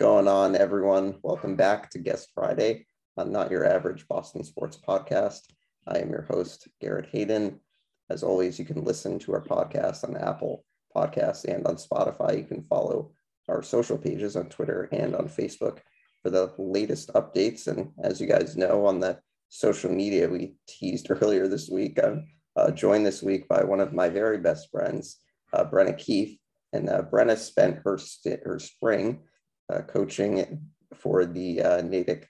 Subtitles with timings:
[0.00, 1.18] Going on, everyone?
[1.22, 2.86] Welcome back to Guest Friday
[3.18, 5.42] on Not Your Average Boston Sports Podcast.
[5.86, 7.60] I am your host, Garrett Hayden.
[8.08, 10.64] As always, you can listen to our podcast on Apple
[10.96, 12.38] Podcasts and on Spotify.
[12.38, 13.12] You can follow
[13.46, 15.80] our social pages on Twitter and on Facebook
[16.22, 17.66] for the latest updates.
[17.66, 19.18] And as you guys know, on the
[19.50, 22.26] social media we teased earlier this week, I'm
[22.56, 25.18] uh, joined this week by one of my very best friends,
[25.52, 26.38] uh, Brenna Keith.
[26.72, 29.24] And uh, Brenna spent her, st- her spring
[29.70, 30.60] uh, coaching
[30.94, 32.28] for the uh, Natick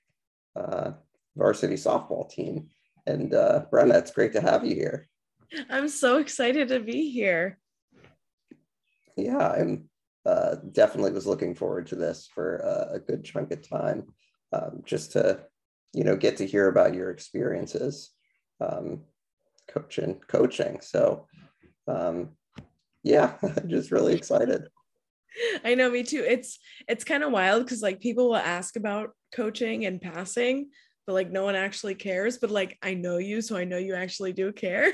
[0.57, 0.93] uh,
[1.37, 2.69] varsity softball team.
[3.07, 5.09] And uh, Brenna, it's great to have you here.
[5.69, 7.59] I'm so excited to be here.
[9.17, 9.89] Yeah, I'm
[10.25, 14.05] uh, definitely was looking forward to this for uh, a good chunk of time,
[14.53, 15.41] um, just to
[15.93, 18.11] you know get to hear about your experiences
[18.61, 19.01] um,
[19.69, 20.81] coaching coaching.
[20.81, 21.27] So
[21.89, 22.31] um,
[23.03, 23.35] yeah,
[23.67, 24.69] just really excited.
[25.65, 26.25] I know, me too.
[26.27, 30.71] It's it's kind of wild because like people will ask about coaching and passing,
[31.07, 32.39] but like no one actually cares.
[32.39, 34.93] But like I know you, so I know you actually do care.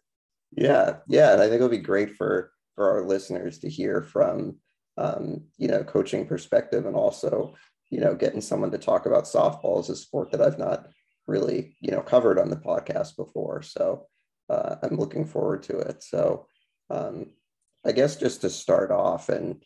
[0.56, 4.56] yeah, yeah, and I think it'll be great for for our listeners to hear from
[4.96, 7.54] um, you know coaching perspective, and also
[7.90, 10.88] you know getting someone to talk about softball as a sport that I've not
[11.26, 13.62] really you know covered on the podcast before.
[13.62, 14.06] So
[14.50, 16.02] uh, I'm looking forward to it.
[16.02, 16.46] So
[16.90, 17.26] um,
[17.84, 19.62] I guess just to start off and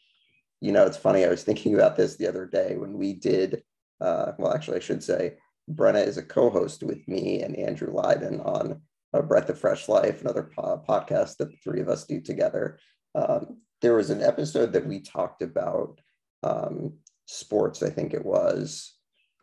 [0.60, 1.24] you know, it's funny.
[1.24, 3.62] I was thinking about this the other day when we did.
[4.00, 5.36] Uh, well, actually, I should say
[5.72, 8.80] Brenna is a co-host with me and Andrew Lyden on
[9.12, 12.78] a Breath of Fresh Life, another po- podcast that the three of us do together.
[13.14, 16.00] Um, there was an episode that we talked about
[16.42, 16.94] um,
[17.26, 17.82] sports.
[17.82, 18.94] I think it was,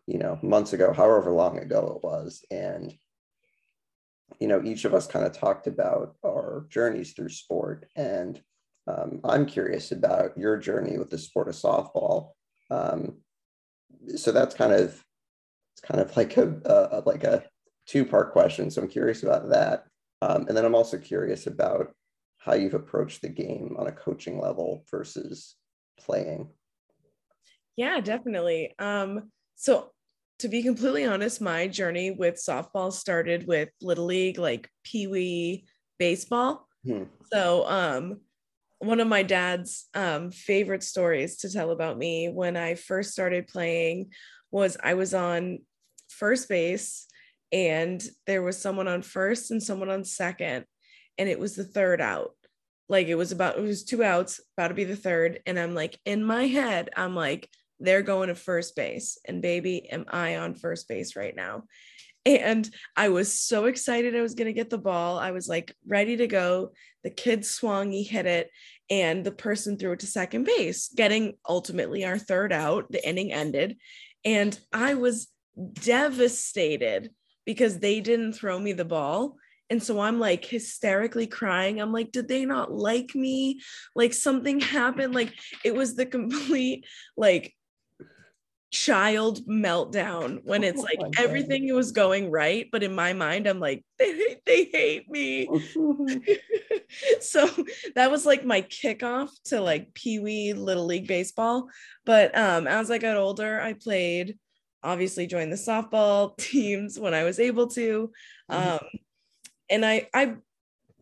[0.08, 2.94] you know, months ago, however long ago it was, and
[4.40, 8.42] you know, each of us kind of talked about our journeys through sport and
[8.88, 12.32] um, I'm curious about your journey with the sport of softball.
[12.70, 13.18] Um,
[14.16, 15.04] so that's kind of
[15.74, 17.44] it's kind of like a, a like a
[17.88, 18.70] two part question.
[18.70, 19.86] So I'm curious about that,
[20.22, 21.94] um, and then I'm also curious about
[22.38, 25.56] how you've approached the game on a coaching level versus
[26.00, 26.50] playing.
[27.76, 28.74] Yeah, definitely.
[28.80, 29.92] Um, so
[30.40, 35.66] to be completely honest, my journey with softball started with little league, like pee wee
[35.98, 36.68] baseball.
[36.86, 37.04] Hmm.
[37.32, 38.20] So um,
[38.80, 43.48] one of my dad's um, favorite stories to tell about me when I first started
[43.48, 44.12] playing
[44.52, 45.60] was I was on
[46.10, 47.08] first base
[47.52, 50.66] and there was someone on first and someone on second
[51.18, 52.36] and it was the third out.
[52.88, 55.74] Like it was about it was two outs about to be the third and i'm
[55.74, 57.50] like in my head i'm like
[57.80, 61.64] they're going to first base and baby am i on first base right now
[62.26, 65.20] and I was so excited I was going to get the ball.
[65.20, 66.72] I was like ready to go.
[67.04, 68.50] The kid swung, he hit it,
[68.90, 72.92] and the person threw it to second base, getting ultimately our third out.
[72.92, 73.78] The inning ended.
[74.24, 75.28] And I was
[75.74, 77.12] devastated
[77.46, 79.38] because they didn't throw me the ball.
[79.70, 81.80] And so I'm like hysterically crying.
[81.80, 83.62] I'm like, did they not like me?
[83.96, 85.14] Like something happened.
[85.14, 87.54] Like it was the complete like
[88.76, 93.62] child meltdown when it's oh like everything was going right but in my mind i'm
[93.62, 95.48] like they hate, they hate me
[97.22, 97.50] so
[97.96, 101.70] that was like my kickoff to like pee-wee little league baseball
[102.06, 104.38] but um as i got older i played
[104.84, 108.12] obviously joined the softball teams when i was able to
[108.52, 108.74] mm-hmm.
[108.74, 108.80] um
[109.70, 110.36] and i i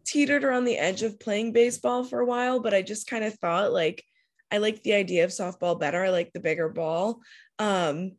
[0.05, 3.33] teetered around the edge of playing baseball for a while but i just kind of
[3.39, 4.03] thought like
[4.51, 6.03] I like the idea of softball better.
[6.03, 7.21] I like the bigger ball.
[7.59, 8.13] Um,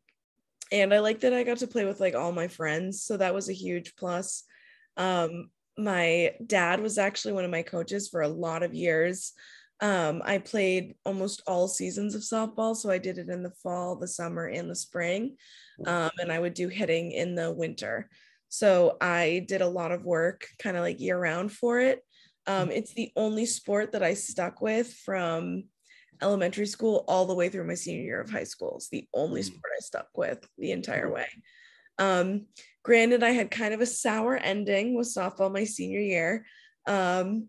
[0.72, 3.02] and I like that I got to play with like all my friends.
[3.02, 4.44] So that was a huge plus.
[4.96, 9.32] Um, my dad was actually one of my coaches for a lot of years.
[9.80, 12.76] Um, I played almost all seasons of softball.
[12.76, 15.36] So I did it in the fall, the summer, and the spring.
[15.86, 18.08] Um, and I would do hitting in the winter.
[18.48, 22.00] So I did a lot of work kind of like year round for it.
[22.46, 25.64] Um, it's the only sport that I stuck with from
[26.22, 28.74] elementary school all the way through my senior year of high school.
[28.76, 29.44] It's the only mm.
[29.44, 31.26] sport I stuck with the entire way.
[31.98, 32.46] Um,
[32.82, 36.46] granted, I had kind of a sour ending with softball my senior year.
[36.86, 37.48] Um,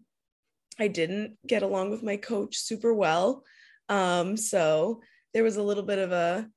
[0.80, 3.44] I didn't get along with my coach super well.
[3.90, 5.02] Um, so
[5.34, 6.50] there was a little bit of a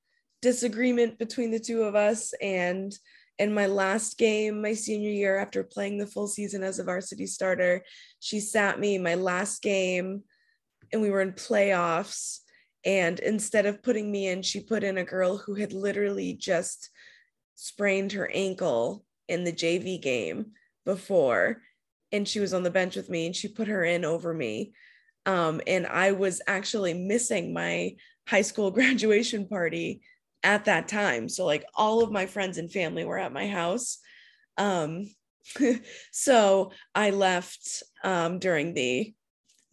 [0.42, 2.32] disagreement between the two of us.
[2.40, 2.92] And
[3.38, 7.26] in my last game, my senior year, after playing the full season as a varsity
[7.26, 7.84] starter,
[8.20, 10.22] she sat me my last game
[10.92, 12.38] and we were in playoffs.
[12.84, 16.90] And instead of putting me in, she put in a girl who had literally just
[17.54, 20.52] sprained her ankle in the JV game
[20.84, 21.62] before.
[22.12, 24.72] And she was on the bench with me and she put her in over me.
[25.26, 27.96] Um, and I was actually missing my
[28.26, 30.00] high school graduation party
[30.42, 31.28] at that time.
[31.28, 33.98] So like all of my friends and family were at my house.
[34.56, 35.06] Um,
[36.12, 39.14] so I left um, during the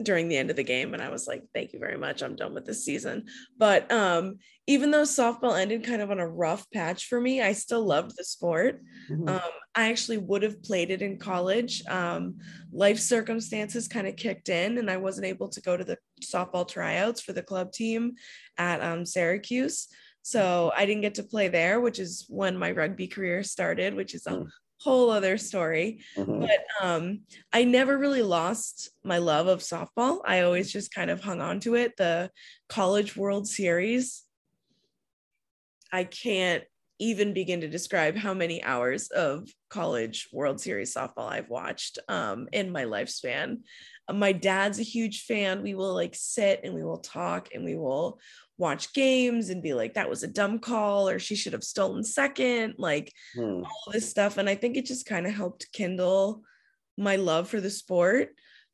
[0.04, 2.22] during the end of the game and I was like, thank you very much.
[2.22, 3.26] I'm done with this season.
[3.58, 7.54] But um, even though softball ended kind of on a rough patch for me, I
[7.54, 8.82] still loved the sport.
[9.10, 9.30] Mm-hmm.
[9.30, 11.82] Um, I actually would have played it in college.
[11.88, 12.40] Um,
[12.74, 16.68] life circumstances kind of kicked in and I wasn't able to go to the softball
[16.68, 18.16] tryouts for the club team
[18.58, 19.88] at um, Syracuse.
[20.24, 24.14] So I didn't get to play there, which is when my rugby career started, which
[24.14, 24.48] is a mm.
[24.86, 26.00] Whole other story.
[26.16, 26.42] Mm-hmm.
[26.42, 27.22] But um,
[27.52, 30.20] I never really lost my love of softball.
[30.24, 31.98] I always just kind of hung on to it.
[31.98, 32.30] The
[32.70, 34.24] College World Series,
[35.92, 36.64] I can't
[37.00, 42.48] even begin to describe how many hours of college World Series softball I've watched um,
[42.54, 43.60] in my lifespan.
[44.12, 45.62] my dad's a huge fan.
[45.62, 48.20] We will like sit and we will talk and we will
[48.58, 52.04] watch games and be like, that was a dumb call or she should have stolen
[52.04, 53.64] second, like hmm.
[53.64, 54.38] all this stuff.
[54.38, 56.44] And I think it just kind of helped kindle
[56.98, 58.30] my love for the sport.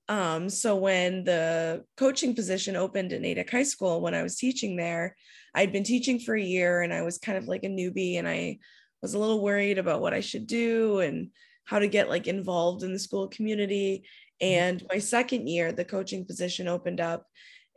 [0.08, 4.76] Um, so when the coaching position opened at Natick High School, when I was teaching
[4.76, 5.16] there,
[5.54, 8.28] I'd been teaching for a year and I was kind of like a newbie and
[8.28, 8.60] I
[9.02, 11.30] was a little worried about what I should do and
[11.66, 14.04] how to get like involved in the school community.
[14.42, 14.54] Mm-hmm.
[14.54, 17.26] And my second year, the coaching position opened up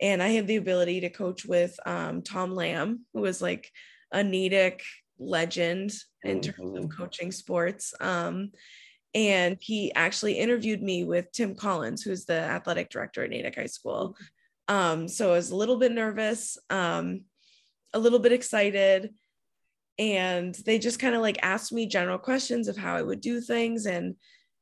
[0.00, 3.70] and I had the ability to coach with um, Tom Lamb, who was like
[4.12, 4.82] a Natick
[5.18, 5.92] legend
[6.22, 7.02] in terms of mm-hmm.
[7.02, 7.94] coaching sports.
[8.00, 8.50] Um,
[9.14, 13.66] and he actually interviewed me with Tim Collins, who's the athletic director at Natick High
[13.66, 14.16] School.
[14.66, 17.22] Um, so I was a little bit nervous, um,
[17.94, 19.14] a little bit excited,
[19.98, 23.40] and they just kind of like asked me general questions of how I would do
[23.40, 24.16] things and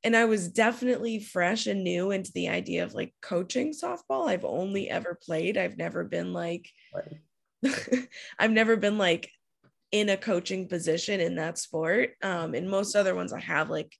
[0.05, 4.29] and I was definitely fresh and new into the idea of like coaching softball.
[4.29, 5.56] I've only ever played.
[5.56, 8.08] I've never been like right.
[8.38, 9.31] I've never been like
[9.93, 12.11] in a coaching position in that sport.
[12.23, 13.93] Um, in most other ones I have like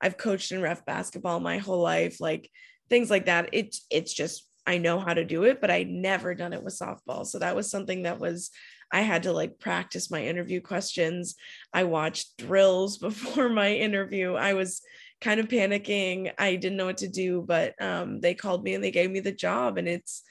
[0.00, 2.50] I've coached in ref basketball my whole life, like
[2.90, 3.48] things like that.
[3.52, 6.78] It's it's just I know how to do it, but I never done it with
[6.78, 7.24] softball.
[7.24, 8.50] So that was something that was
[8.92, 11.34] I had to like practice my interview questions.
[11.72, 14.34] I watched drills before my interview.
[14.34, 14.80] I was
[15.20, 16.32] kind of panicking.
[16.38, 19.20] I didn't know what to do, but um, they called me and they gave me
[19.20, 20.22] the job, and it's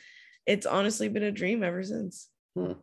[0.45, 2.29] it's honestly been a dream ever since.
[2.55, 2.73] Hmm.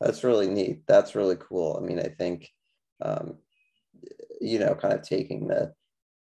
[0.00, 0.82] That's really neat.
[0.88, 1.78] That's really cool.
[1.80, 2.50] I mean, I think
[3.00, 3.36] um,
[4.40, 5.72] you know, kind of taking the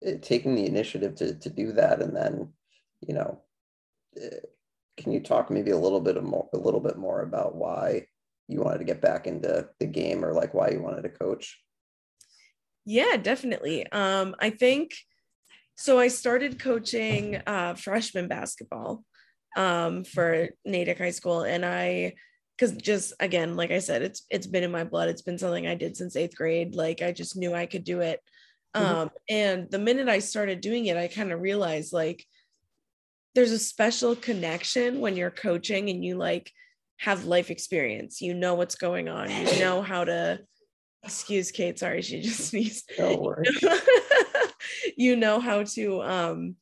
[0.03, 2.53] eh, taking the initiative to to do that, and then
[3.01, 3.41] you know,
[4.21, 4.39] eh,
[4.97, 8.05] can you talk maybe a little bit more a little bit more about why
[8.49, 11.57] you wanted to get back into the game or like why you wanted to coach?
[12.85, 13.89] Yeah, definitely.
[13.91, 14.95] Um, I think
[15.75, 15.99] so.
[15.99, 19.03] I started coaching uh, freshman basketball
[19.55, 22.15] um, for Natick High School, and I,
[22.57, 25.09] because just again, like I said, it's it's been in my blood.
[25.09, 26.73] It's been something I did since eighth grade.
[26.73, 28.19] Like I just knew I could do it.
[28.75, 28.95] Mm-hmm.
[28.95, 29.09] Um.
[29.29, 32.25] And the minute I started doing it, I kind of realized like
[33.35, 36.51] there's a special connection when you're coaching and you like
[36.99, 38.21] have life experience.
[38.21, 39.29] You know what's going on.
[39.29, 40.39] You know how to
[41.03, 42.91] excuse Kate, sorry, she just sneezed.
[42.97, 43.47] Don't worry.
[44.97, 46.55] you know how to um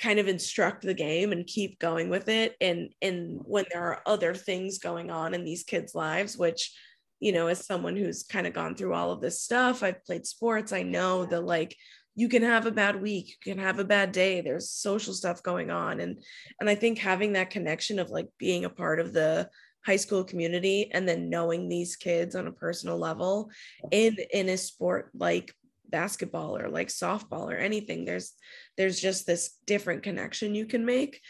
[0.00, 4.00] kind of instruct the game and keep going with it and and when there are
[4.06, 6.74] other things going on in these kids lives which
[7.18, 10.26] you know as someone who's kind of gone through all of this stuff i've played
[10.26, 11.76] sports i know the like
[12.14, 15.42] you can have a bad week you can have a bad day there's social stuff
[15.42, 16.00] going on.
[16.00, 16.22] And
[16.58, 19.48] and i think having that connection of like being a part of the
[19.84, 23.50] high school community and then knowing these kids on a personal level
[23.90, 25.54] in in a sport like
[25.88, 28.34] basketball or like softball or anything there's
[28.76, 31.20] there's just this different connection you can make.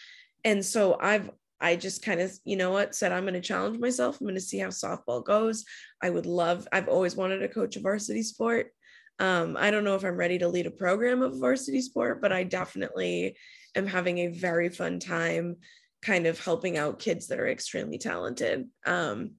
[0.45, 3.79] And so i've i just kind of you know what said i'm going to challenge
[3.79, 4.21] myself.
[4.21, 5.65] I'm going to see how softball goes.
[6.03, 8.73] I would love i've always wanted to coach a varsity sport
[9.21, 12.33] um, i don't know if i'm ready to lead a program of varsity sport but
[12.33, 13.37] i definitely
[13.77, 15.57] am having a very fun time
[16.03, 18.69] kind of helping out kids that are extremely talented.
[18.87, 19.33] Um,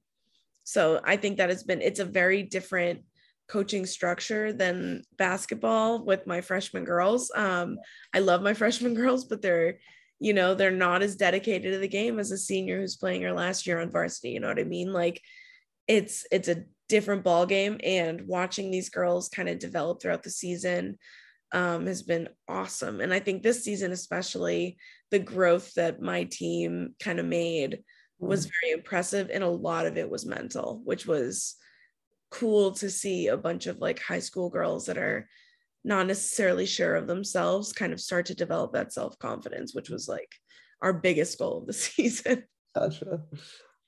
[0.63, 3.01] so I think that has been, it's a very different
[3.47, 7.31] coaching structure than basketball with my freshman girls.
[7.35, 7.79] Um,
[8.13, 9.79] I love my freshman girls, but they're,
[10.19, 13.33] you know, they're not as dedicated to the game as a senior who's playing her
[13.33, 14.29] last year on varsity.
[14.29, 14.93] You know what I mean?
[14.93, 15.19] Like
[15.87, 20.29] it's, it's a different ball game and watching these girls kind of develop throughout the
[20.29, 20.97] season
[21.53, 22.99] um, has been awesome.
[22.99, 24.75] And I think this season, especially,
[25.09, 27.79] the growth that my team kind of made
[28.19, 28.51] was mm.
[28.61, 29.29] very impressive.
[29.31, 31.55] And a lot of it was mental, which was
[32.29, 35.29] cool to see a bunch of like high school girls that are
[35.85, 40.09] not necessarily sure of themselves kind of start to develop that self confidence, which was
[40.09, 40.29] like
[40.81, 42.43] our biggest goal of the season.
[42.75, 43.21] Gotcha.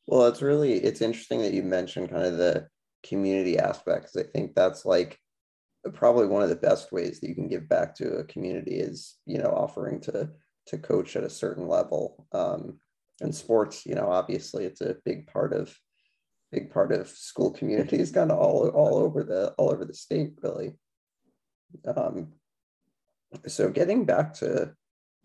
[0.08, 2.68] Well, it's really it's interesting that you mentioned kind of the
[3.04, 4.16] community aspects.
[4.16, 5.20] I think that's like
[5.94, 9.16] probably one of the best ways that you can give back to a community is
[9.26, 10.30] you know offering to
[10.68, 12.26] to coach at a certain level.
[12.32, 12.80] Um,
[13.22, 15.76] and sports, you know, obviously it's a big part of
[16.52, 20.34] big part of school communities, kind of all all over the all over the state,
[20.42, 20.76] really.
[21.96, 22.34] Um,
[23.48, 24.74] so getting back to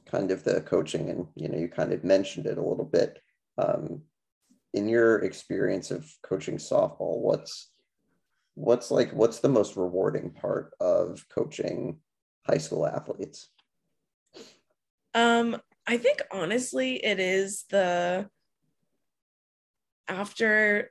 [0.06, 3.20] kind of the coaching, and you know, you kind of mentioned it a little bit.
[3.58, 4.02] Um,
[4.74, 7.70] in your experience of coaching softball, what's
[8.54, 11.98] what's like what's the most rewarding part of coaching
[12.46, 13.50] high school athletes?
[15.14, 18.28] Um, I think honestly, it is the
[20.06, 20.90] after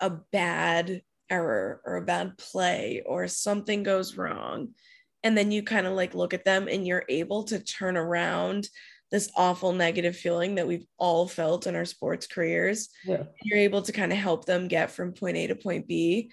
[0.00, 4.68] a bad error or a bad play or something goes wrong,
[5.22, 8.68] and then you kind of like look at them and you're able to turn around
[9.10, 12.88] this awful negative feeling that we've all felt in our sports careers.
[13.04, 13.24] Yeah.
[13.42, 16.32] You're able to kind of help them get from point A to point B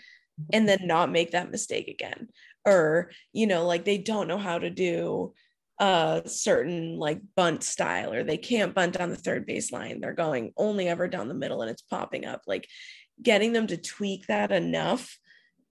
[0.52, 2.30] and then not make that mistake again.
[2.66, 5.34] Or, you know, like they don't know how to do
[5.80, 10.02] a certain like bunt style or they can't bunt down the third baseline.
[10.02, 12.42] They're going only ever down the middle and it's popping up.
[12.48, 12.68] Like
[13.22, 15.18] getting them to tweak that enough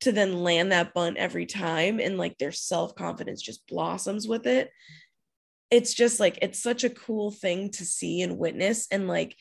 [0.00, 4.70] to then land that bunt every time and like their self-confidence just blossoms with it.
[5.72, 9.34] It's just like it's such a cool thing to see and witness and like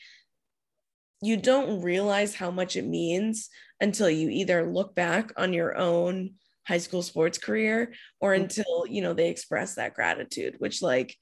[1.22, 3.48] you don't realize how much it means
[3.80, 6.32] until you either look back on your own
[6.66, 8.44] high school sports career or mm-hmm.
[8.44, 11.16] until you know they express that gratitude which like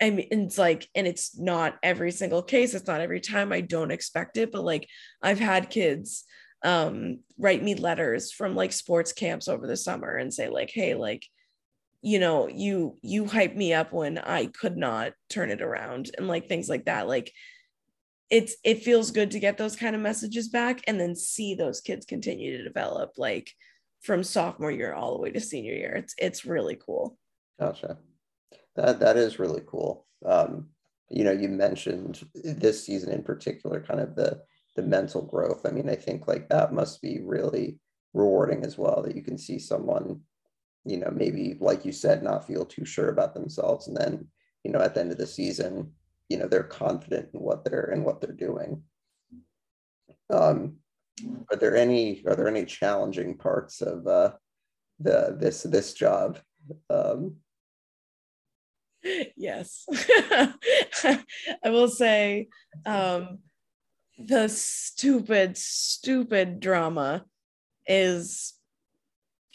[0.00, 2.74] I mean, it's like, and it's not every single case.
[2.74, 3.52] It's not every time.
[3.52, 4.88] I don't expect it, but like,
[5.22, 6.24] I've had kids
[6.64, 10.96] um, write me letters from like sports camps over the summer and say like, "Hey,
[10.96, 11.24] like,
[12.02, 16.28] you know, you you hyped me up when I could not turn it around," and
[16.28, 17.08] like things like that.
[17.08, 17.32] Like,
[18.30, 21.80] it's it feels good to get those kind of messages back and then see those
[21.80, 23.12] kids continue to develop.
[23.16, 23.50] Like,
[24.02, 25.94] from sophomore year all the way to senior year.
[25.94, 27.16] It's it's really cool.
[27.58, 27.98] Gotcha.
[28.76, 30.06] That that is really cool.
[30.24, 30.70] Um,
[31.08, 34.42] you know, you mentioned this season in particular, kind of the
[34.76, 35.66] the mental growth.
[35.66, 37.78] I mean, I think like that must be really
[38.12, 40.20] rewarding as well that you can see someone,
[40.84, 44.26] you know, maybe like you said, not feel too sure about themselves, and then
[44.64, 45.92] you know at the end of the season,
[46.28, 48.82] you know, they're confident in what they're in what they're doing.
[50.30, 50.76] Um,
[51.50, 54.32] are there any are there any challenging parts of uh,
[54.98, 56.38] the this this job?
[56.90, 57.36] Um,
[59.36, 61.20] yes, I
[61.66, 62.48] will say
[62.86, 63.40] um,
[64.18, 67.24] the stupid stupid drama
[67.86, 68.54] is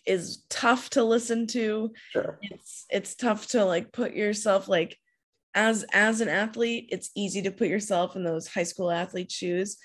[0.07, 1.91] is tough to listen to.
[2.11, 2.39] Sure.
[2.41, 4.97] It's it's tough to like put yourself like
[5.53, 9.77] as as an athlete, it's easy to put yourself in those high school athlete shoes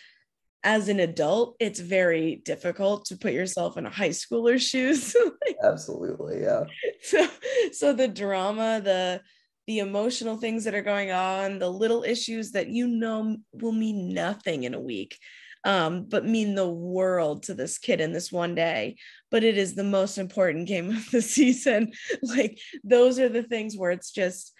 [0.64, 5.14] as an adult, it's very difficult to put yourself in a high schooler's shoes.
[5.62, 6.64] Absolutely, yeah.
[7.02, 7.28] So,
[7.72, 9.20] so the drama, the
[9.66, 14.14] the emotional things that are going on, the little issues that you know will mean
[14.14, 15.18] nothing in a week,
[15.64, 18.96] um, but mean the world to this kid in this one day.
[19.30, 21.92] But it is the most important game of the season.
[22.22, 24.52] Like those are the things where it's just,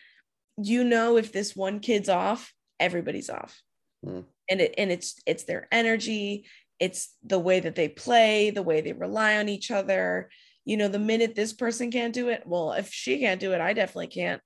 [0.62, 3.61] you know, if this one kid's off, everybody's off.
[4.04, 6.44] Mm and it and it's it's their energy
[6.78, 10.28] it's the way that they play the way they rely on each other
[10.64, 13.61] you know the minute this person can't do it well if she can't do it
[13.61, 14.42] i definitely can't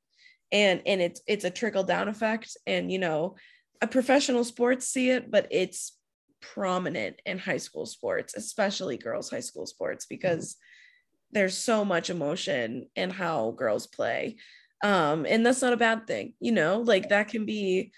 [0.52, 3.34] and and it's it's a trickle down effect and you know
[3.82, 5.92] a professional sports see it but it's
[6.40, 11.38] prominent in high school sports especially girls high school sports because mm-hmm.
[11.38, 14.36] there's so much emotion in how girls play
[14.84, 17.90] um and that's not a bad thing you know like that can be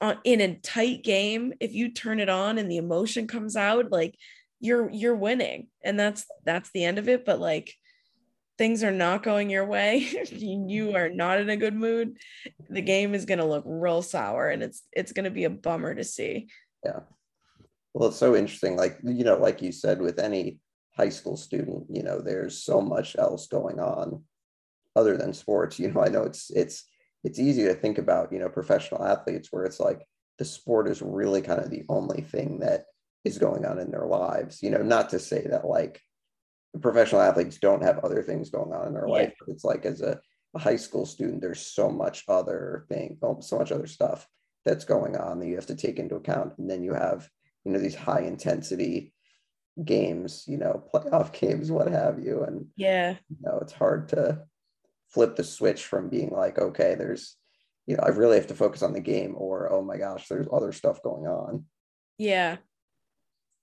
[0.00, 3.90] on, in a tight game, if you turn it on and the emotion comes out,
[3.90, 4.14] like
[4.60, 7.24] you're you're winning, and that's that's the end of it.
[7.24, 7.74] But like
[8.56, 9.98] things are not going your way,
[10.30, 12.16] you are not in a good mood.
[12.68, 15.50] The game is going to look real sour, and it's it's going to be a
[15.50, 16.48] bummer to see.
[16.84, 17.00] Yeah.
[17.98, 18.76] Well, it's so interesting.
[18.76, 20.60] Like you know, like you said, with any
[20.96, 24.22] high school student, you know, there's so much else going on
[24.94, 25.80] other than sports.
[25.80, 26.84] You know, I know it's it's
[27.24, 30.06] it's easy to think about, you know, professional athletes where it's like
[30.38, 32.84] the sport is really kind of the only thing that
[33.24, 34.62] is going on in their lives.
[34.62, 36.00] You know, not to say that like
[36.80, 39.14] professional athletes don't have other things going on in their yeah.
[39.14, 40.20] life, but it's like as a,
[40.54, 44.24] a, high school student, there's so much other thing, oh, so much other stuff
[44.64, 46.52] that's going on that you have to take into account.
[46.58, 47.28] And then you have,
[47.64, 49.12] you know, these high intensity
[49.84, 52.42] games, you know, playoff games, what have you.
[52.42, 54.42] And yeah, you know, it's hard to
[55.08, 57.36] flip the switch from being like, okay, there's,
[57.86, 60.48] you know, I really have to focus on the game or, oh my gosh, there's
[60.52, 61.64] other stuff going on.
[62.18, 62.56] Yeah.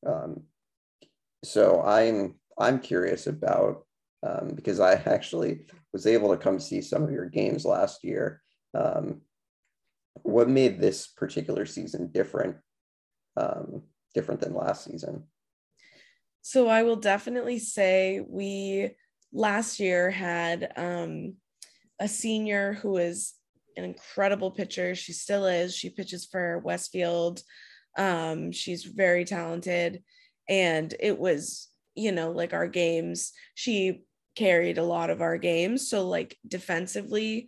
[0.05, 0.43] Um,
[1.43, 3.85] so I'm I'm curious about
[4.25, 8.41] um, because I actually was able to come see some of your games last year.
[8.73, 9.21] Um,
[10.23, 12.57] what made this particular season different
[13.37, 15.23] um, different than last season?
[16.41, 18.91] So I will definitely say we
[19.33, 21.35] last year had um,
[21.99, 23.33] a senior who is
[23.77, 24.95] an incredible pitcher.
[24.95, 25.75] She still is.
[25.75, 27.41] She pitches for Westfield.
[27.97, 30.03] Um, she's very talented.
[30.47, 34.03] And it was, you know, like our games, she
[34.35, 35.89] carried a lot of our games.
[35.89, 37.47] So, like, defensively,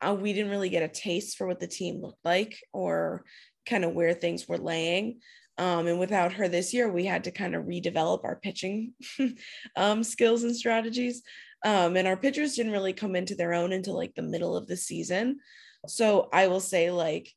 [0.00, 3.24] uh, we didn't really get a taste for what the team looked like or
[3.66, 5.20] kind of where things were laying.
[5.58, 8.92] Um, and without her this year, we had to kind of redevelop our pitching
[9.76, 11.22] um, skills and strategies.
[11.64, 14.66] Um, and our pitchers didn't really come into their own until like the middle of
[14.66, 15.38] the season.
[15.86, 17.32] So I will say, like,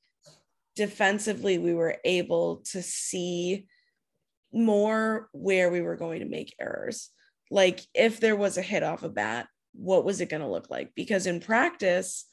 [0.76, 3.68] defensively, we were able to see
[4.52, 7.10] more where we were going to make errors.
[7.52, 10.70] Like, if there was a hit off a bat, what was it going to look
[10.70, 10.92] like?
[10.96, 12.26] Because in practice,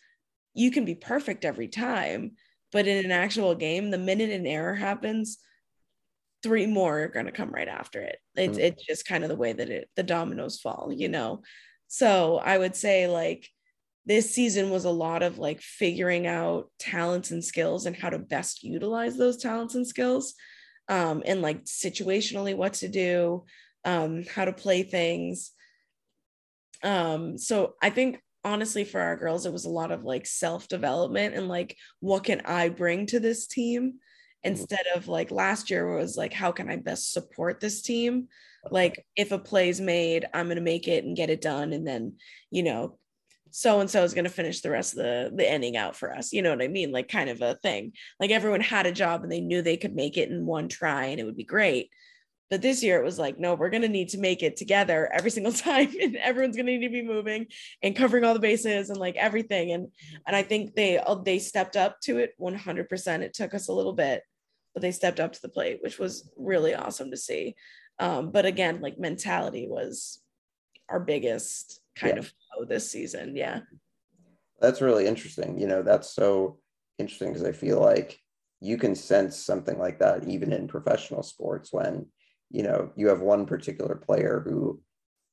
[0.54, 2.32] you can be perfect every time,
[2.72, 5.38] but in an actual game, the minute an error happens,
[6.42, 8.18] three more are going to come right after it.
[8.36, 8.62] It's, mm.
[8.62, 11.42] it's just kind of the way that it the dominoes fall, you know.
[11.88, 13.48] So I would say like
[14.06, 18.18] this season was a lot of like figuring out talents and skills and how to
[18.18, 20.34] best utilize those talents and skills
[20.88, 23.44] um, and like situationally what to do
[23.84, 25.50] um, how to play things
[26.82, 30.68] um, so i think honestly for our girls it was a lot of like self
[30.68, 34.48] development and like what can i bring to this team mm-hmm.
[34.48, 38.28] instead of like last year was like how can i best support this team?
[38.68, 41.86] Like if a play's made i'm going to make it and get it done and
[41.86, 42.14] then
[42.50, 42.98] you know
[43.52, 46.12] so and so is going to finish the rest of the the ending out for
[46.12, 46.32] us.
[46.32, 46.90] You know what i mean?
[46.90, 47.92] Like kind of a thing.
[48.18, 51.06] Like everyone had a job and they knew they could make it in one try
[51.06, 51.90] and it would be great
[52.50, 55.10] but this year it was like no we're going to need to make it together
[55.12, 57.46] every single time and everyone's going to need to be moving
[57.82, 59.88] and covering all the bases and like everything and
[60.26, 63.72] and i think they uh, they stepped up to it 100% it took us a
[63.72, 64.22] little bit
[64.74, 67.54] but they stepped up to the plate which was really awesome to see
[67.98, 70.20] um, but again like mentality was
[70.88, 72.60] our biggest kind yeah.
[72.60, 73.36] of this season.
[73.36, 73.60] Yeah.
[74.60, 75.58] That's really interesting.
[75.58, 76.58] You know, that's so
[76.98, 78.18] interesting because I feel like
[78.60, 82.06] you can sense something like that even in professional sports when,
[82.50, 84.80] you know, you have one particular player who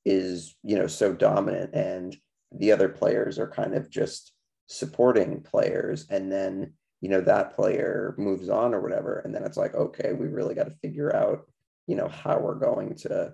[0.05, 2.15] is, you know, so dominant and
[2.51, 4.33] the other players are kind of just
[4.67, 6.05] supporting players.
[6.09, 9.19] And then, you know, that player moves on or whatever.
[9.19, 11.47] And then it's like, okay, we really got to figure out,
[11.87, 13.33] you know, how we're going to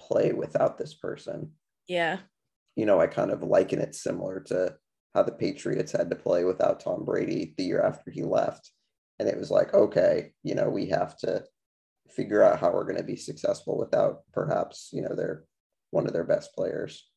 [0.00, 1.52] play without this person.
[1.86, 2.18] Yeah
[2.76, 4.76] you know, I kind of liken it similar to
[5.14, 8.70] how the Patriots had to play without Tom Brady the year after he left.
[9.18, 11.42] And it was like, okay, you know, we have to
[12.10, 15.44] figure out how we're going to be successful without perhaps, you know, their
[15.90, 17.08] one of their best players.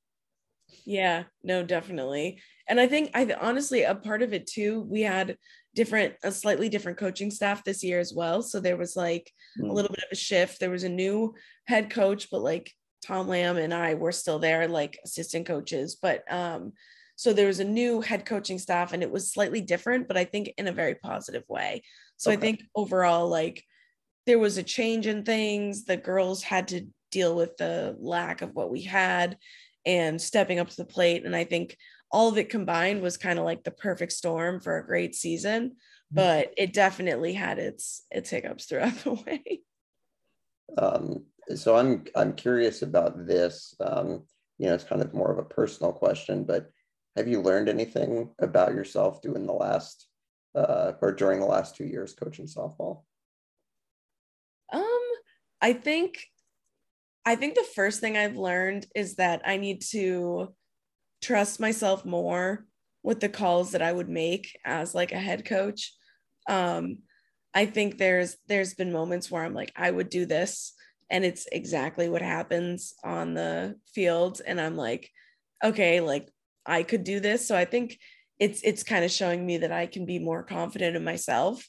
[0.86, 2.42] Yeah, no, definitely.
[2.68, 5.38] And I think I honestly a part of it too, we had
[5.76, 8.42] different a slightly different coaching staff this year as well.
[8.42, 9.66] So there was like mm.
[9.66, 9.74] a hmm.
[9.74, 10.60] little bit of a shift.
[10.60, 12.72] There was a new head coach, but like
[13.06, 15.98] Tom Lamb and I were still there, like assistant coaches.
[16.02, 16.74] But um,
[17.16, 20.26] so there was a new head coaching staff and it was slightly different, but I
[20.26, 21.84] think in a very positive way.
[22.18, 22.38] So okay.
[22.38, 23.64] I think overall, like
[24.30, 25.86] there was a change in things.
[25.86, 29.40] The girls had to deal with the lack of what we had
[29.88, 31.26] and stepping up to the plate.
[31.26, 31.76] And I think
[32.12, 35.70] all of it combined was kind of like the perfect storm for a great season.
[35.70, 36.16] Mm-hmm.
[36.16, 39.62] But it definitely had its its hiccups throughout the way.
[40.78, 43.74] Um, so I'm I'm curious about this.
[43.80, 44.26] Um,
[44.60, 46.70] you know, it's kind of more of a personal question, but
[47.16, 50.06] have you learned anything about yourself doing the last
[50.54, 53.06] uh, or during the last two years coaching softball?
[54.72, 55.02] Um,
[55.62, 56.26] I think
[57.26, 60.54] I think the first thing I've learned is that I need to
[61.22, 62.66] trust myself more
[63.04, 65.94] with the calls that I would make as like a head coach.
[66.48, 67.00] Um,
[67.54, 70.74] I think there's there's been moments where I'm like I would do this
[71.10, 75.10] and it's exactly what happens on the field and i'm like
[75.64, 76.30] okay like
[76.66, 77.98] i could do this so i think
[78.40, 81.68] it's it's kind of showing me that i can be more confident in myself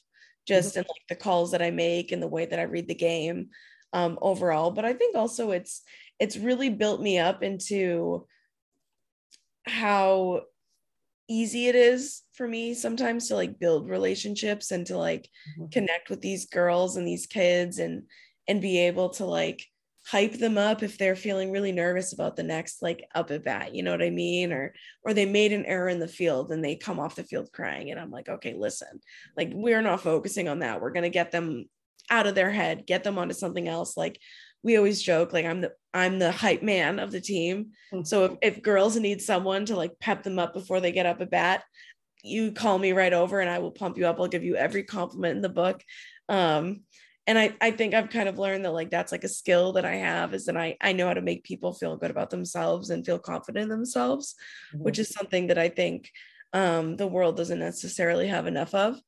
[0.51, 0.79] just mm-hmm.
[0.79, 3.49] in like the calls that i make and the way that i read the game
[3.93, 5.81] um overall but i think also it's
[6.19, 8.25] it's really built me up into
[9.65, 10.41] how
[11.27, 15.69] easy it is for me sometimes to like build relationships and to like mm-hmm.
[15.69, 18.03] connect with these girls and these kids and
[18.47, 19.63] and be able to like
[20.07, 23.75] hype them up if they're feeling really nervous about the next like up at bat
[23.75, 26.65] you know what i mean or or they made an error in the field and
[26.65, 28.99] they come off the field crying and i'm like okay listen
[29.37, 31.65] like we're not focusing on that we're going to get them
[32.11, 33.95] out of their head, get them onto something else.
[33.97, 34.19] Like
[34.61, 37.71] we always joke, like I'm the I'm the hype man of the team.
[37.93, 38.03] Mm-hmm.
[38.03, 41.21] So if, if girls need someone to like pep them up before they get up
[41.21, 41.63] at bat,
[42.23, 44.19] you call me right over and I will pump you up.
[44.19, 45.81] I'll give you every compliment in the book.
[46.29, 46.81] Um,
[47.27, 49.85] and I, I think I've kind of learned that like that's like a skill that
[49.85, 52.89] I have is that I, I know how to make people feel good about themselves
[52.89, 54.35] and feel confident in themselves,
[54.73, 54.83] mm-hmm.
[54.83, 56.09] which is something that I think
[56.53, 58.99] um, the world doesn't necessarily have enough of.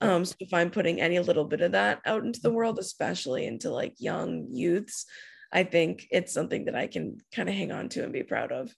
[0.00, 3.46] Um, so if I'm putting any little bit of that out into the world, especially
[3.46, 5.06] into like young youths,
[5.52, 8.52] I think it's something that I can kind of hang on to and be proud
[8.52, 8.74] of.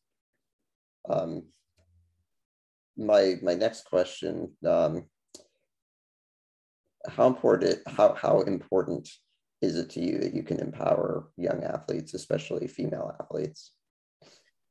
[1.08, 1.44] Um,
[2.96, 5.04] my my next question um,
[7.08, 9.08] how important how how important
[9.60, 13.72] is it to you that you can empower young athletes especially female athletes?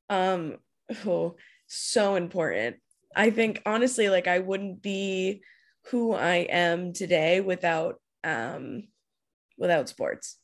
[0.09, 0.57] Um
[1.05, 1.35] oh
[1.67, 2.77] so important.
[3.15, 5.43] I think honestly like i wouldn't be
[5.87, 8.83] who i am today without um
[9.57, 10.37] without sports.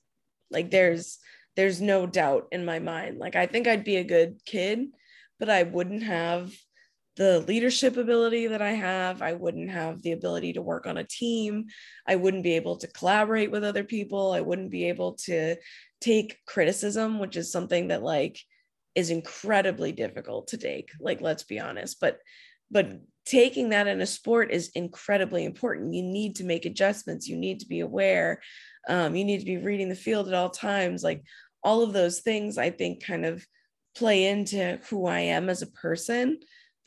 [0.52, 1.19] Like there's
[1.56, 3.17] there's no doubt in my mind.
[3.17, 4.88] Like i think i'd be a good kid
[5.39, 6.52] but i wouldn't have
[7.19, 9.21] the leadership ability that I have.
[9.21, 11.65] I wouldn't have the ability to work on a team.
[12.08, 14.32] I wouldn't be able to collaborate with other people.
[14.32, 15.58] I wouldn't be able to
[15.99, 18.39] take criticism, which is something that like
[18.95, 20.91] is incredibly difficult to take.
[21.01, 21.97] Like, let's be honest.
[21.99, 22.19] But
[22.71, 22.89] but
[23.25, 25.93] taking that in a sport is incredibly important.
[25.93, 27.27] You need to make adjustments.
[27.27, 28.39] You need to be aware.
[28.88, 31.03] Um, you need to be reading the field at all times.
[31.03, 31.23] Like
[31.65, 33.45] all of those things, I think, kind of
[33.93, 36.39] play into who I am as a person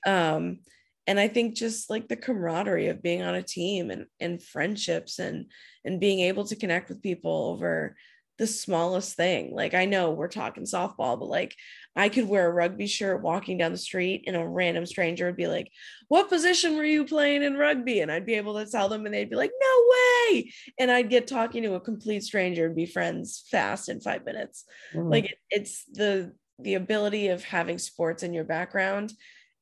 [0.07, 0.59] um
[1.07, 5.19] and i think just like the camaraderie of being on a team and and friendships
[5.19, 5.47] and
[5.85, 7.97] and being able to connect with people over
[8.39, 9.55] the smallest thing.
[9.55, 11.55] Like i know we're talking softball but like
[11.95, 15.37] i could wear a rugby shirt walking down the street and a random stranger would
[15.37, 15.71] be like
[16.09, 18.01] what position were you playing in rugby?
[18.01, 20.53] And i'd be able to tell them and they'd be like no way!
[20.79, 24.65] And i'd get talking to a complete stranger and be friends fast in five minutes.
[24.95, 25.09] Mm-hmm.
[25.09, 29.13] like it's the the ability of having sports in your background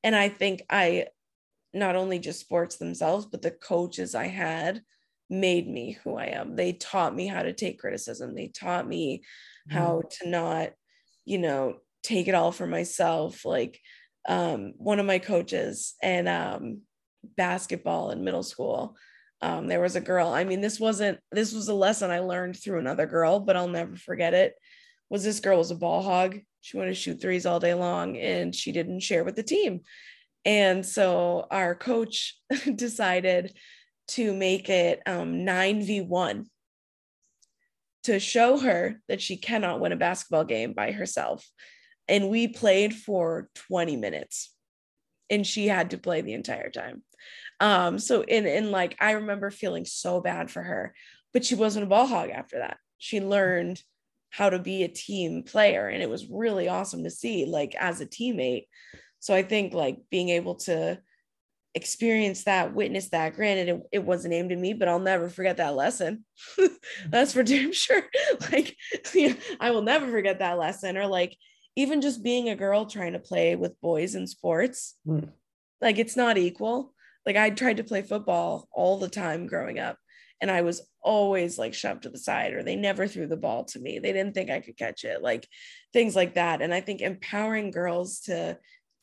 [0.03, 1.07] and I think I
[1.73, 4.83] not only just sports themselves, but the coaches I had
[5.29, 6.57] made me who I am.
[6.57, 8.35] They taught me how to take criticism.
[8.35, 9.23] They taught me
[9.69, 9.79] mm-hmm.
[9.79, 10.71] how to not,
[11.25, 13.45] you know, take it all for myself.
[13.45, 13.81] Like
[14.29, 16.81] um, one of my coaches and um,
[17.37, 18.97] basketball in middle school,
[19.41, 20.29] um, there was a girl.
[20.29, 23.69] I mean, this wasn't, this was a lesson I learned through another girl, but I'll
[23.69, 24.55] never forget it.
[25.09, 28.17] Was this girl was a ball hog she wanted to shoot threes all day long
[28.17, 29.81] and she didn't share with the team.
[30.45, 32.39] And so our coach
[32.75, 33.57] decided
[34.09, 36.47] to make it um, 9v1
[38.05, 41.47] to show her that she cannot win a basketball game by herself.
[42.09, 44.53] And we played for 20 minutes
[45.29, 47.03] and she had to play the entire time.
[47.61, 50.95] Um, so in in like I remember feeling so bad for her,
[51.33, 52.79] but she wasn't a ball hog after that.
[52.99, 53.81] She learned
[54.31, 58.01] how to be a team player and it was really awesome to see like as
[58.01, 58.67] a teammate.
[59.19, 60.99] So i think like being able to
[61.75, 65.59] experience that witness that granted it, it wasn't aimed at me but i'll never forget
[65.59, 66.25] that lesson.
[67.09, 68.03] That's for damn sure.
[68.53, 68.77] Like
[69.15, 71.37] yeah, i will never forget that lesson or like
[71.77, 75.29] even just being a girl trying to play with boys in sports mm.
[75.81, 76.95] like it's not equal.
[77.27, 79.99] Like i tried to play football all the time growing up
[80.41, 83.65] and I was always like shoved to the side or they never threw the ball
[83.65, 83.99] to me.
[83.99, 85.49] They didn't think I could catch it, like
[85.93, 86.63] things like that.
[86.63, 88.59] And I think empowering girls to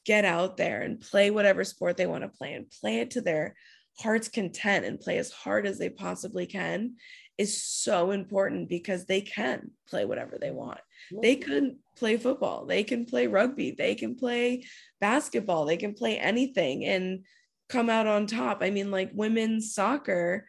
[0.05, 3.21] get out there and play whatever sport they want to play and play it to
[3.21, 3.55] their
[3.99, 6.95] heart's content and play as hard as they possibly can
[7.37, 10.79] is so important because they can play whatever they want.
[11.21, 14.63] They can play football, they can play rugby, they can play
[14.99, 17.25] basketball, they can play anything and
[17.69, 18.59] come out on top.
[18.61, 20.45] I mean, like women's soccer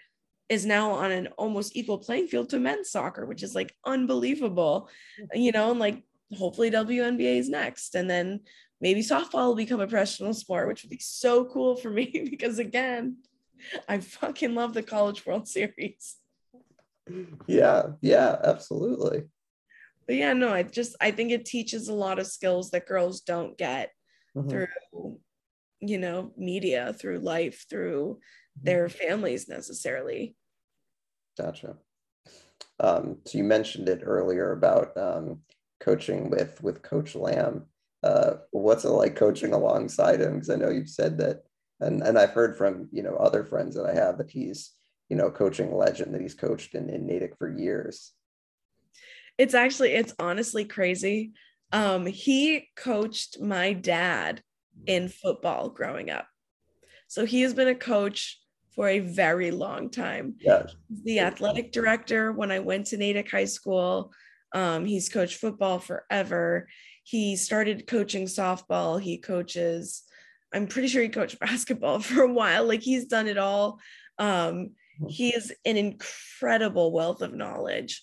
[0.49, 4.89] is now on an almost equal playing field to men's soccer, which is like unbelievable,
[5.21, 5.41] mm-hmm.
[5.41, 6.03] you know, and like
[6.37, 7.95] hopefully WNBA is next.
[7.95, 8.41] And then
[8.81, 12.59] maybe softball will become a professional sport, which would be so cool for me because
[12.59, 13.19] again,
[13.89, 16.17] I fucking love the College World Series.
[17.47, 19.25] Yeah, yeah, absolutely.
[20.07, 23.21] But yeah, no, I just I think it teaches a lot of skills that girls
[23.21, 23.91] don't get
[24.37, 24.49] mm-hmm.
[24.49, 25.19] through
[25.81, 28.19] you know media through life through
[28.63, 30.35] their families necessarily.
[31.39, 31.77] Gotcha.
[32.81, 35.41] Um, so you mentioned it earlier about um,
[35.81, 37.67] coaching with with Coach Lamb.
[38.03, 40.35] Uh, what's it like coaching alongside him?
[40.35, 41.45] Because I know you've said that,
[41.81, 44.73] and and I've heard from you know other friends that I have that he's
[45.09, 48.13] you know coaching legend that he's coached in in Natick for years.
[49.37, 51.33] It's actually it's honestly crazy.
[51.73, 54.43] Um, he coached my dad
[54.87, 56.27] in football growing up.
[57.09, 58.41] So he has been a coach
[58.79, 60.37] for a very long time.
[60.39, 60.77] Yes.
[61.03, 64.13] The athletic director when I went to Natick High School.
[64.55, 66.69] Um, he's coached football forever.
[67.03, 69.01] He started coaching softball.
[69.01, 70.05] He coaches,
[70.55, 72.69] I'm pretty sure he coached basketball for a while.
[72.69, 73.81] Like he's done it all.
[74.17, 74.71] Um,
[75.09, 78.01] he is an incredible wealth of knowledge.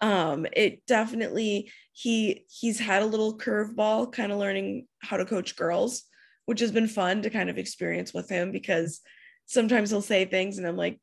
[0.00, 5.54] Um, it definitely he he's had a little curveball, kind of learning how to coach
[5.54, 6.02] girls,
[6.46, 9.02] which has been fun to kind of experience with him because
[9.46, 11.00] sometimes he'll say things and I'm like,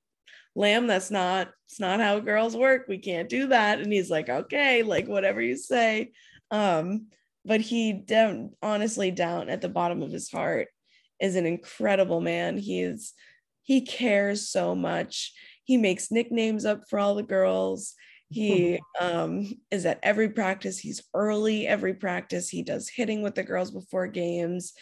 [0.55, 2.85] Lamb, that's not it's not how girls work.
[2.87, 3.79] We can't do that.
[3.79, 6.11] And he's like, okay, like whatever you say.
[6.51, 7.07] Um,
[7.43, 10.67] but he down honestly down at the bottom of his heart
[11.19, 12.57] is an incredible man.
[12.57, 13.13] He is
[13.63, 15.33] he cares so much.
[15.63, 17.95] He makes nicknames up for all the girls.
[18.29, 20.77] He um, is at every practice.
[20.77, 22.49] He's early every practice.
[22.49, 24.73] He does hitting with the girls before games.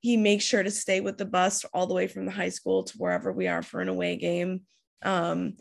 [0.00, 2.84] He makes sure to stay with the bus all the way from the high school
[2.84, 4.62] to wherever we are for an away game.
[5.02, 5.54] Um,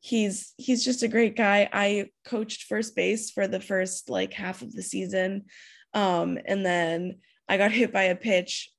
[0.00, 1.68] he's he's just a great guy.
[1.72, 5.44] I coached first base for the first like half of the season,
[5.92, 8.70] um, and then I got hit by a pitch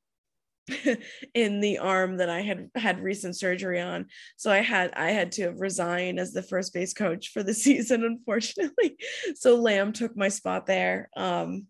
[1.34, 4.08] in the arm that I had had recent surgery on.
[4.36, 8.04] So I had I had to resign as the first base coach for the season,
[8.04, 8.98] unfortunately.
[9.36, 11.10] So Lamb took my spot there.
[11.16, 11.68] Um,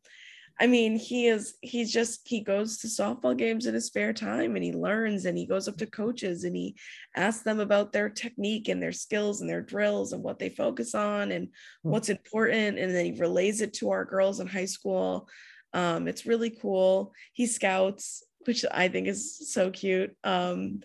[0.59, 4.55] I mean, he is he's just he goes to softball games in his spare time
[4.55, 6.75] and he learns and he goes up to coaches and he
[7.15, 10.95] asks them about their technique and their skills and their drills and what they focus
[10.95, 11.49] on and
[11.83, 11.89] hmm.
[11.89, 12.79] what's important.
[12.79, 15.27] And then he relays it to our girls in high school.
[15.73, 17.13] Um, it's really cool.
[17.33, 20.15] He scouts which I think is so cute.
[20.23, 20.81] Um,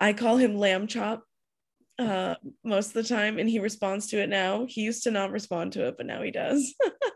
[0.00, 1.24] I call him Lamb Chop
[1.98, 4.66] uh, most of the time, and he responds to it now.
[4.68, 6.74] He used to not respond to it, but now he does.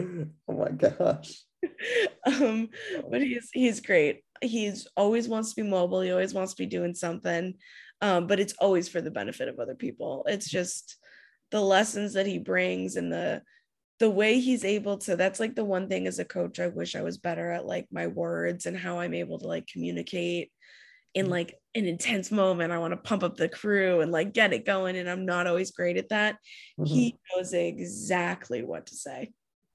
[0.48, 1.42] oh my gosh.
[2.26, 2.68] um,
[3.10, 4.22] but he's he's great.
[4.40, 6.00] He's always wants to be mobile.
[6.00, 7.54] He always wants to be doing something,
[8.00, 10.24] um, but it's always for the benefit of other people.
[10.26, 10.96] It's just
[11.50, 13.42] the lessons that he brings and the
[13.98, 16.96] the way he's able to that's like the one thing as a coach i wish
[16.96, 20.50] i was better at like my words and how i'm able to like communicate
[21.12, 21.32] in mm-hmm.
[21.32, 24.64] like an intense moment i want to pump up the crew and like get it
[24.64, 26.36] going and i'm not always great at that
[26.78, 26.86] mm-hmm.
[26.86, 29.30] he knows exactly what to say.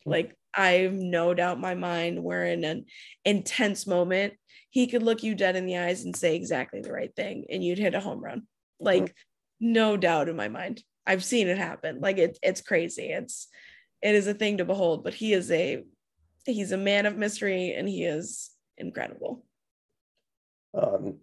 [0.06, 2.86] Like i've no doubt in my mind we're in an
[3.24, 4.34] intense moment.
[4.70, 7.64] He could look you dead in the eyes and say exactly the right thing and
[7.64, 8.44] you'd hit a home run.
[8.80, 9.16] Like
[9.60, 10.84] no doubt in my mind.
[11.08, 12.00] I've seen it happen.
[12.02, 13.12] Like it, it's crazy.
[13.12, 13.48] It's
[14.02, 15.84] it is a thing to behold but he is a
[16.46, 19.46] he's a man of mystery and he is incredible.
[20.74, 21.20] Um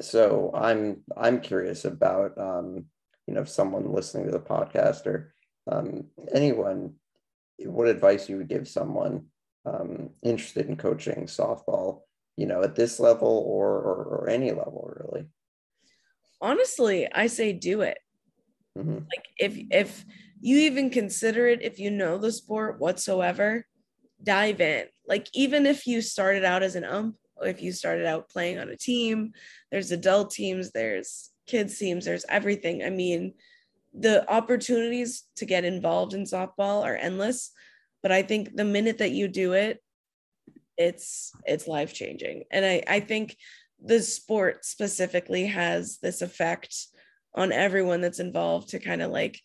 [0.00, 2.84] so i'm i'm curious about um
[3.26, 5.34] you know someone listening to the podcast or
[5.70, 6.94] um anyone
[7.66, 9.26] what advice you would give someone
[9.64, 12.00] um interested in coaching softball
[12.36, 15.26] you know at this level or or, or any level really?
[16.40, 17.98] Honestly i say do it.
[18.76, 18.94] Mm-hmm.
[18.94, 20.04] like if if
[20.40, 23.66] you even consider it if you know the sport whatsoever
[24.22, 24.86] dive in.
[25.06, 28.68] Like even if you started out as an ump if you started out playing on
[28.68, 29.32] a team
[29.70, 32.82] there's adult teams there's kids teams there's everything.
[32.82, 33.34] I mean
[33.94, 37.50] the opportunities to get involved in softball are endless
[38.02, 39.82] but i think the minute that you do it
[40.78, 43.36] it's it's life changing and i i think
[43.84, 46.86] the sport specifically has this effect
[47.34, 49.40] on everyone that's involved to kind of like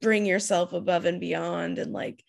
[0.00, 2.22] bring yourself above and beyond and like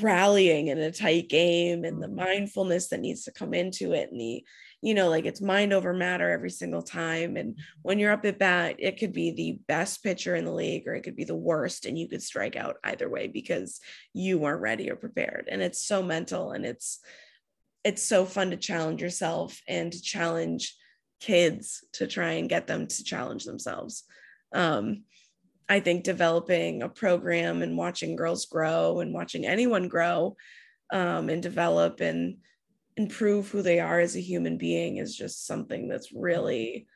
[0.00, 2.16] rallying in a tight game and the mm-hmm.
[2.16, 4.44] mindfulness that needs to come into it and the
[4.82, 8.38] you know like it's mind over matter every single time and when you're up at
[8.38, 11.34] bat it could be the best pitcher in the league or it could be the
[11.34, 13.80] worst and you could strike out either way because
[14.12, 17.00] you weren't ready or prepared and it's so mental and it's
[17.84, 20.76] it's so fun to challenge yourself and to challenge
[21.20, 24.04] kids to try and get them to challenge themselves.
[24.52, 25.04] Um
[25.68, 30.36] I think developing a program and watching girls grow and watching anyone grow
[30.92, 32.36] um, and develop and
[32.96, 36.86] improve who they are as a human being is just something that's really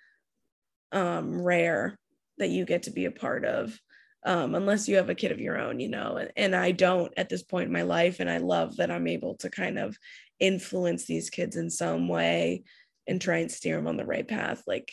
[0.93, 1.99] um, rare
[2.39, 3.79] that you get to be a part of.
[4.25, 7.13] Um, unless you have a kid of your own, you know, and, and I don't
[7.17, 8.21] at this point in my life.
[8.21, 9.97] And I love that I'm able to kind of
[10.39, 12.65] influence these kids in some way
[13.07, 14.93] and try and steer them on the right path, like,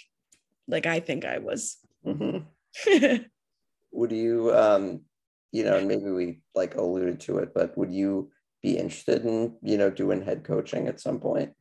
[0.67, 1.77] like I think I was.
[2.05, 3.23] Mm-hmm.
[3.91, 5.01] would you um
[5.51, 8.29] you know and maybe we like alluded to it but would you
[8.61, 11.51] be interested in you know doing head coaching at some point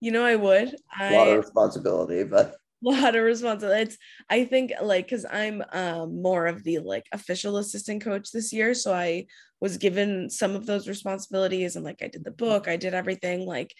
[0.00, 4.44] you know i would a lot of responsibility but a lot of responsibility it's i
[4.44, 8.92] think like because i'm um, more of the like official assistant coach this year so
[8.92, 9.26] i
[9.60, 13.46] was given some of those responsibilities and like i did the book i did everything
[13.46, 13.74] like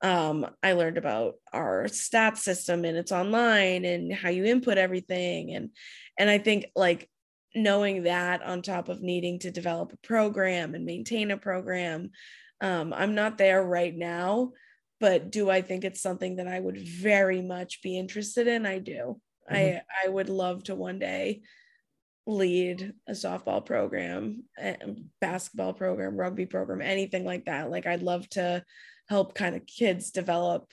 [0.00, 5.54] um, I learned about our stats system and it's online and how you input everything.
[5.54, 5.70] And
[6.18, 7.08] and I think like
[7.54, 12.10] knowing that on top of needing to develop a program and maintain a program,
[12.60, 14.52] um, I'm not there right now,
[15.00, 18.66] but do I think it's something that I would very much be interested in?
[18.66, 19.20] I do.
[19.50, 19.54] Mm-hmm.
[19.54, 21.42] I I would love to one day
[22.26, 24.76] lead a softball program, a
[25.20, 27.70] basketball program, rugby program, anything like that.
[27.70, 28.62] Like I'd love to
[29.08, 30.70] help kind of kids develop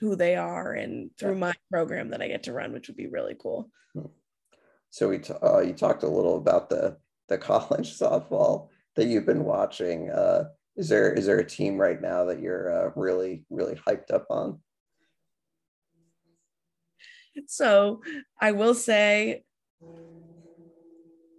[0.00, 3.06] who they are and through my program that I get to run, which would be
[3.06, 3.70] really cool.
[4.96, 6.96] So we t- uh, you talked a little about the
[7.28, 10.08] the college softball that you've been watching.
[10.08, 14.10] Uh, is there is there a team right now that you're uh, really really hyped
[14.10, 14.58] up on?
[17.46, 18.00] So
[18.40, 19.44] I will say,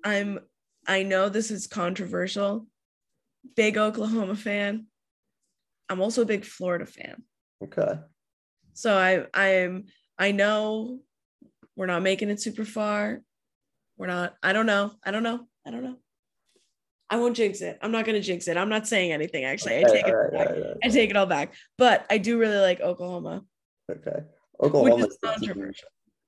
[0.03, 0.37] I'm
[0.87, 2.67] I know this is controversial.
[3.55, 4.85] Big Oklahoma fan.
[5.89, 7.23] I'm also a big Florida fan.
[7.63, 8.01] Okay.
[8.75, 9.85] So I I'm
[10.19, 10.99] I know
[11.75, 13.23] we're not making it super far.
[13.97, 14.35] We're not.
[14.43, 14.91] I don't know.
[15.05, 15.47] I don't know.
[15.65, 15.95] I don't know.
[17.09, 17.79] I won't jinx it.
[17.81, 18.57] I'm not gonna jinx it.
[18.57, 19.77] I'm not saying anything actually.
[19.77, 20.49] I take it right, back.
[20.49, 21.53] Right, right, I take it all back.
[21.77, 23.43] But I do really like Oklahoma.
[23.89, 24.23] Okay.
[24.61, 25.07] Oklahoma.
[25.21, 25.73] The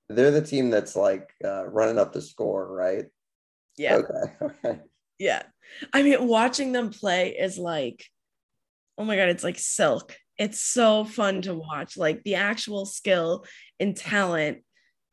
[0.10, 3.05] they're the team that's like uh, running up the score, right?
[3.77, 3.97] Yeah.
[3.97, 4.34] Okay.
[4.65, 4.79] Okay.
[5.19, 5.43] Yeah.
[5.91, 8.05] I mean, watching them play is like
[8.99, 13.45] oh my god it's like silk it's so fun to watch like the actual skill
[13.79, 14.60] and talent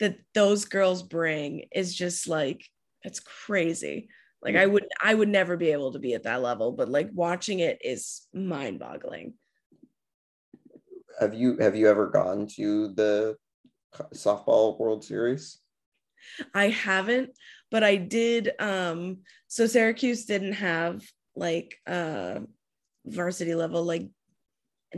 [0.01, 2.65] that those girls bring is just like
[3.03, 4.09] it's crazy.
[4.43, 7.09] Like i would i would never be able to be at that level but like
[7.13, 9.35] watching it is mind boggling
[11.19, 13.37] have you have you ever gone to the
[14.15, 15.59] softball world series?
[16.55, 17.31] I haven't
[17.71, 21.03] but i did um so syracuse didn't have
[21.35, 22.41] like uh
[23.05, 24.09] varsity level like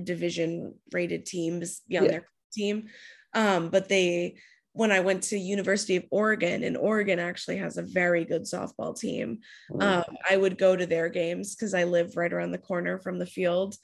[0.02, 2.12] division rated teams beyond yeah.
[2.12, 2.88] their team.
[3.34, 4.36] Um but they
[4.78, 8.98] when i went to university of oregon and oregon actually has a very good softball
[8.98, 9.40] team
[9.80, 13.18] um, i would go to their games because i live right around the corner from
[13.18, 13.76] the field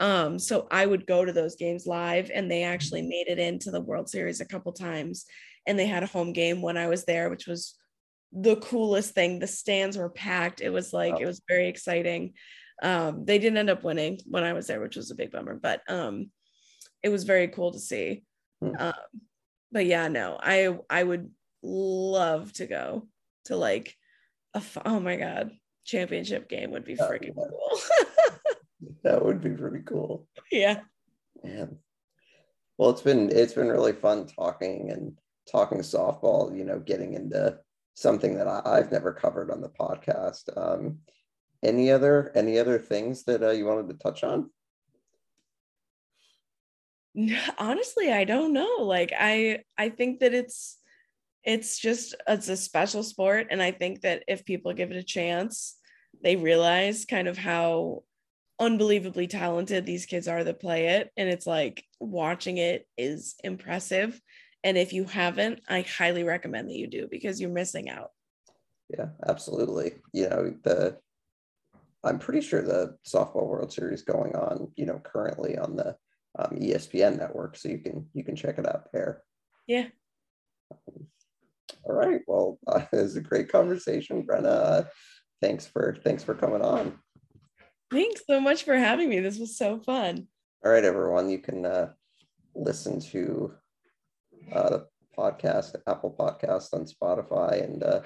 [0.00, 3.70] um, so i would go to those games live and they actually made it into
[3.70, 5.24] the world series a couple times
[5.66, 7.74] and they had a home game when i was there which was
[8.32, 11.18] the coolest thing the stands were packed it was like oh.
[11.18, 12.32] it was very exciting
[12.82, 15.54] um, they didn't end up winning when I was there, which was a big bummer,
[15.54, 16.30] but um,
[17.02, 18.24] it was very cool to see.
[18.60, 18.74] Hmm.
[18.76, 18.92] Um,
[19.72, 21.30] but yeah, no, I I would
[21.62, 23.08] love to go
[23.46, 23.96] to like
[24.54, 25.50] a oh my god
[25.84, 27.80] championship game would be freaking cool.
[29.02, 30.26] that would be pretty cool.
[30.50, 30.80] Yeah.
[31.42, 31.78] Man.
[32.78, 35.18] Well, it's been it's been really fun talking and
[35.50, 36.56] talking softball.
[36.56, 37.58] You know, getting into
[37.94, 40.48] something that I, have never covered on the podcast.
[40.56, 40.98] Um,
[41.62, 44.50] any other any other things that uh, you wanted to touch on
[47.58, 50.78] honestly i don't know like i i think that it's
[51.44, 55.02] it's just it's a special sport and i think that if people give it a
[55.02, 55.76] chance
[56.22, 58.02] they realize kind of how
[58.58, 64.20] unbelievably talented these kids are that play it and it's like watching it is impressive
[64.64, 68.10] and if you haven't i highly recommend that you do because you're missing out.
[68.88, 69.94] Yeah absolutely.
[70.12, 70.98] You know the
[72.04, 75.96] I'm pretty sure the softball World Series going on, you know, currently on the
[76.38, 79.22] um, ESPN network, so you can you can check it out there.
[79.66, 79.86] Yeah.
[80.70, 81.06] Um,
[81.84, 82.20] all right.
[82.26, 84.88] Well, uh, it was a great conversation, Brenna.
[85.40, 86.98] Thanks for thanks for coming on.
[87.90, 89.20] Thanks so much for having me.
[89.20, 90.28] This was so fun.
[90.64, 91.28] All right, everyone.
[91.28, 91.90] You can uh,
[92.54, 93.52] listen to
[94.52, 94.86] uh, the
[95.18, 98.00] podcast, Apple Podcast on Spotify, and uh,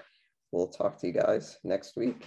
[0.51, 2.25] we'll talk to you guys next week.